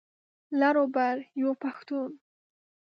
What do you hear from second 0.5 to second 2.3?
لر او بر یو پښتون.